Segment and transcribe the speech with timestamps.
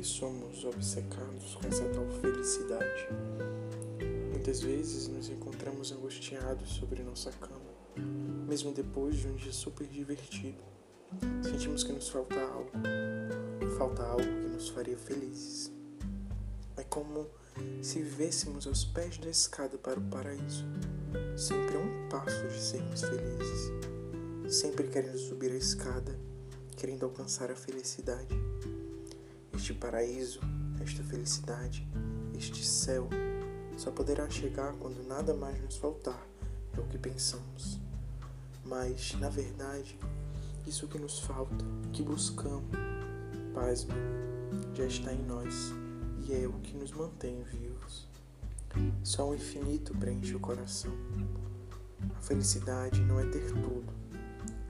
[0.00, 3.08] somos obcecados com essa tal felicidade.
[4.30, 7.70] Muitas vezes nos encontramos angustiados sobre nossa cama,
[8.48, 10.62] mesmo depois de um dia super divertido.
[11.42, 12.70] Sentimos que nos falta algo,
[13.76, 15.70] falta algo que nos faria felizes.
[16.76, 17.26] É como
[17.82, 20.64] se vivêssemos aos pés da escada para o paraíso,
[21.36, 23.70] sempre a um passo de sermos felizes,
[24.48, 26.18] sempre querendo subir a escada,
[26.76, 28.34] querendo alcançar a felicidade.
[29.54, 30.40] Este paraíso,
[30.80, 31.86] esta felicidade,
[32.34, 33.08] este céu
[33.76, 36.26] só poderá chegar quando nada mais nos faltar,
[36.76, 37.80] é o que pensamos.
[38.64, 39.98] Mas, na verdade,
[40.66, 42.70] isso que nos falta, que buscamos,
[43.54, 43.92] pasme,
[44.74, 45.72] já está em nós
[46.26, 48.08] e é o que nos mantém vivos.
[49.04, 50.92] Só o infinito preenche o coração.
[52.16, 53.92] A felicidade não é ter tudo.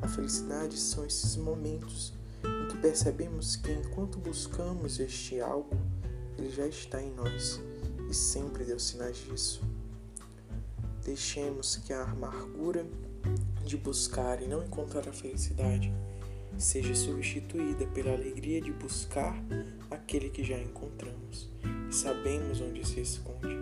[0.01, 2.13] A felicidade são esses momentos
[2.45, 5.77] em que percebemos que enquanto buscamos este algo,
[6.39, 7.61] ele já está em nós
[8.09, 9.63] e sempre deu sinais disso.
[11.05, 12.87] Deixemos que a amargura
[13.65, 15.93] de buscar e não encontrar a felicidade
[16.59, 19.35] seja substituída pela alegria de buscar
[19.91, 21.51] aquele que já encontramos
[21.89, 23.57] e sabemos onde se esconde.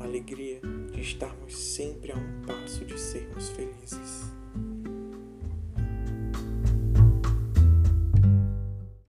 [0.00, 0.60] A alegria
[0.92, 4.33] de estarmos sempre a um passo de sermos felizes.